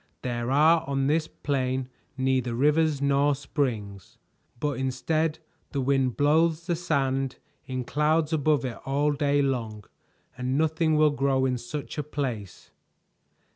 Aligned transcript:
There 0.23 0.49
are 0.49 0.83
on 0.87 1.05
this 1.05 1.27
plain 1.27 1.87
neither 2.17 2.55
rivers 2.55 3.03
nor 3.03 3.35
springs, 3.35 4.17
but 4.59 4.79
instead 4.79 5.37
the 5.73 5.79
wind 5.79 6.17
blows 6.17 6.65
the 6.65 6.75
sand 6.75 7.35
in 7.67 7.83
clouds 7.83 8.33
above 8.33 8.65
it 8.65 8.79
all 8.83 9.11
day 9.11 9.43
long, 9.43 9.83
and 10.35 10.57
nothing 10.57 10.95
will 10.97 11.11
grow 11.11 11.45
in 11.45 11.59
such 11.59 11.99
a 11.99 12.03
place. 12.03 12.71